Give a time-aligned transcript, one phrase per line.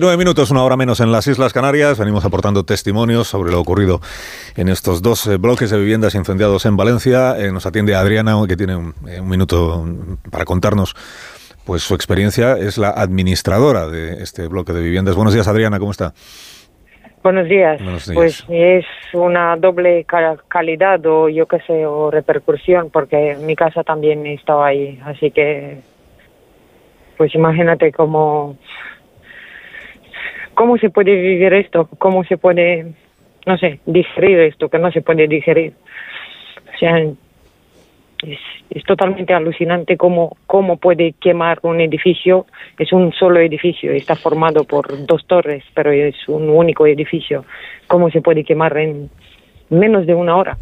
[0.00, 1.98] Nueve minutos, una hora menos en las Islas Canarias.
[1.98, 4.00] Venimos aportando testimonios sobre lo ocurrido
[4.56, 7.36] en estos dos eh, bloques de viviendas incendiados en Valencia.
[7.36, 9.84] Eh, nos atiende Adriana, que tiene eh, un, minuto
[10.30, 10.94] para contarnos
[11.66, 12.52] pues su experiencia.
[12.52, 15.16] Es la administradora de este bloque de viviendas.
[15.16, 16.12] Buenos días, Adriana, ¿cómo está?
[17.24, 17.82] Buenos días.
[18.14, 18.84] Pues es
[19.14, 20.06] una doble
[20.46, 25.00] calidad o yo qué sé, o repercusión, porque mi casa también estaba ahí.
[25.04, 25.80] Así que,
[27.16, 28.56] pues imagínate cómo
[30.58, 31.88] ¿Cómo se puede vivir esto?
[31.98, 32.92] ¿Cómo se puede,
[33.46, 35.72] no sé, digerir esto que no se puede digerir?
[36.74, 42.46] O sea, es, totalmente alucinante cómo, cómo puede quemar un edificio.
[42.76, 47.44] Es un solo edificio, está formado por dos torres, pero es un único edificio.
[47.86, 49.10] ¿Cómo se puede quemar en
[49.70, 50.58] menos de una hora?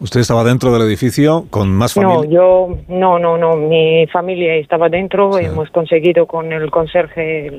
[0.00, 2.16] ¿Usted estaba dentro del edificio con más familia?
[2.16, 7.50] No, yo, no, no, no, mi familia estaba dentro, hemos conseguido con el conserje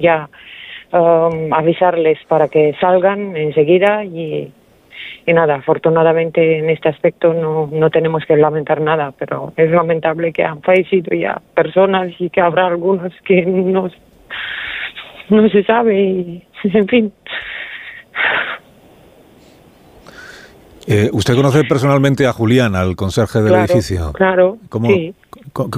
[0.00, 0.28] ya
[0.92, 4.52] um, avisarles para que salgan enseguida y,
[5.26, 10.32] y nada, afortunadamente en este aspecto no, no tenemos que lamentar nada, pero es lamentable
[10.32, 13.90] que han fallecido ya personas y que habrá algunos que no,
[15.28, 17.12] no se sabe y en fin.
[20.86, 24.12] Eh, ¿Usted conoce personalmente a Julián, al conserje del edificio?
[24.12, 25.14] Claro, sí.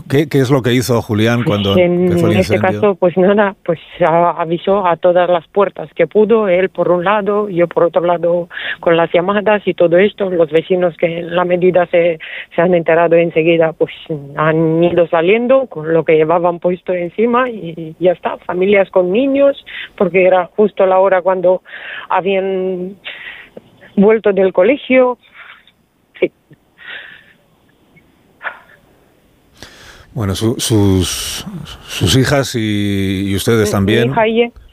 [0.08, 3.16] ¿Qué, ¿qué, es lo que hizo Julián cuando en, empezó el En este caso, pues
[3.16, 7.84] nada, pues avisó a todas las puertas que pudo, él por un lado, yo por
[7.84, 8.48] otro lado,
[8.80, 12.18] con las llamadas y todo esto, los vecinos que en la medida se,
[12.54, 13.92] se han enterado enseguida, pues
[14.36, 19.64] han ido saliendo con lo que llevaban puesto encima y ya está, familias con niños,
[19.96, 21.62] porque era justo la hora cuando
[22.08, 22.96] habían
[23.96, 25.18] vuelto del colegio.
[26.18, 26.32] Sí.
[30.14, 30.64] Bueno, sus,
[31.86, 34.12] sus hijas y, ustedes también.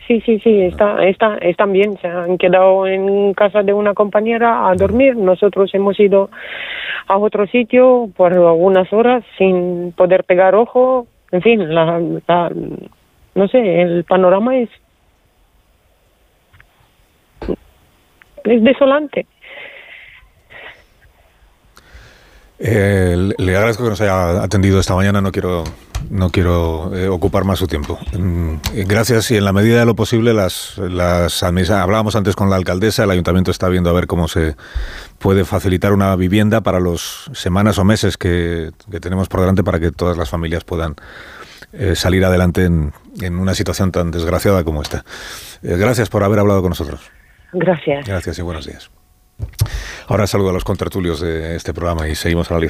[0.08, 1.98] sí, sí, sí, está, está, están bien.
[2.02, 5.16] Se han quedado en casa de una compañera a dormir.
[5.16, 6.30] Nosotros hemos ido
[7.08, 11.08] a otro sitio por algunas horas sin poder pegar ojo.
[11.32, 12.02] En fin, la,
[13.36, 14.70] no sé, el panorama es
[18.44, 19.26] es desolante.
[22.62, 25.22] Eh, le agradezco que nos haya atendido esta mañana.
[25.22, 25.64] No quiero,
[26.10, 27.98] no quiero eh, ocupar más su tiempo.
[28.18, 28.56] Mm,
[28.86, 33.06] gracias y en la medida de lo posible las, las hablábamos antes con la alcaldesa.
[33.06, 34.56] El ayuntamiento está viendo a ver cómo se
[35.20, 38.72] puede facilitar una vivienda para los semanas o meses que,
[39.02, 40.96] tenemos por delante para que todas las familias puedan
[41.72, 42.92] eh, salir adelante en,
[43.22, 45.06] en, una situación tan desgraciada como esta.
[45.62, 47.10] gracias por haber hablado con nosotros.
[47.54, 48.06] Gracias.
[48.06, 48.92] Gracias y buenos días.
[50.10, 52.68] Ahora saludo a los contertulios de este programa y seguimos analizando.